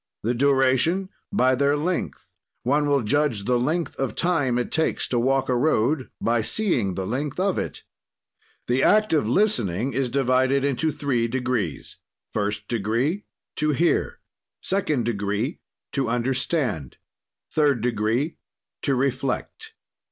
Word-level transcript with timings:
"The 0.23 0.33
duration 0.33 1.09
by 1.31 1.53
their 1.53 1.77
length; 1.77 2.31
one 2.63 2.87
will 2.87 3.03
judge 3.03 3.41
of 3.41 3.45
the 3.45 3.59
length 3.59 3.95
of 3.97 4.15
time 4.15 4.57
it 4.57 4.71
takes 4.71 5.07
to 5.09 5.19
walk 5.19 5.47
a 5.47 5.55
road 5.55 6.09
by 6.19 6.41
seeing 6.41 6.95
the 6.95 7.05
length 7.05 7.39
of 7.39 7.59
it. 7.59 7.83
"The 8.65 8.81
act 8.81 9.13
of 9.13 9.29
listening 9.29 9.93
is 9.93 10.09
divided 10.09 10.65
into 10.65 10.89
three 10.89 11.27
degrees. 11.27 11.97
"First 12.33 12.67
degree, 12.67 13.25
to 13.57 13.73
hear. 13.73 14.17
"Second 14.59 15.05
degree, 15.05 15.59
to 15.91 16.09
understand. 16.09 16.97
"Third 17.51 17.81
degree, 17.81 18.37
to 18.81 18.95
reflect. 18.95 19.75